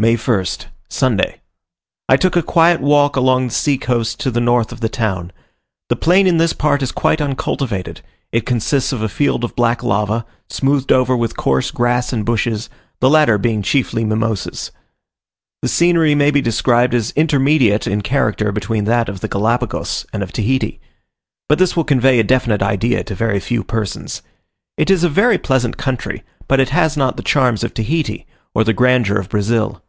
May 0.00 0.14
1st. 0.14 0.66
Sunday. 0.88 1.40
I 2.08 2.16
took 2.16 2.36
a 2.36 2.42
quiet 2.44 2.80
walk 2.80 3.16
along 3.16 3.48
the 3.48 3.52
sea 3.52 3.76
coast 3.76 4.20
to 4.20 4.30
the 4.30 4.38
north 4.40 4.70
of 4.70 4.78
the 4.80 4.88
town. 4.88 5.32
The 5.88 5.96
plain 5.96 6.28
in 6.28 6.36
this 6.38 6.52
part 6.52 6.82
is 6.84 6.92
quite 6.92 7.20
uncultivated; 7.20 8.00
it 8.30 8.46
consists 8.46 8.92
of 8.92 9.02
a 9.02 9.08
field 9.08 9.42
of 9.42 9.56
black 9.56 9.82
lava, 9.82 10.24
smoothed 10.48 10.92
over 10.92 11.16
with 11.16 11.36
coarse 11.36 11.72
grass 11.72 12.12
and 12.12 12.24
bushes, 12.24 12.70
the 13.00 13.10
latter 13.10 13.38
being 13.38 13.60
chiefly 13.60 14.04
Mimosas. 14.04 14.70
The 15.62 15.68
scenery 15.68 16.14
may 16.14 16.30
be 16.30 16.40
described 16.40 16.94
as 16.94 17.10
intermediate 17.16 17.88
in 17.88 18.00
character 18.02 18.52
between 18.52 18.84
that 18.84 19.08
of 19.08 19.18
the 19.18 19.26
Galapagos 19.26 20.06
and 20.12 20.22
of 20.22 20.30
Tahiti; 20.30 20.80
but 21.48 21.58
this 21.58 21.74
will 21.74 21.82
convey 21.82 22.20
a 22.20 22.22
definite 22.22 22.62
idea 22.62 23.02
to 23.02 23.16
very 23.16 23.40
few 23.40 23.64
persons. 23.64 24.22
It 24.76 24.90
is 24.90 25.02
a 25.02 25.08
very 25.08 25.38
pleasant 25.38 25.76
country, 25.76 26.22
but 26.46 26.60
it 26.60 26.68
has 26.68 26.96
not 26.96 27.16
the 27.16 27.22
charms 27.24 27.64
of 27.64 27.74
Tahiti, 27.74 28.28
or 28.54 28.62
the 28.62 28.72
grandeur 28.72 29.16
of 29.18 29.28
Brazil. 29.28 29.82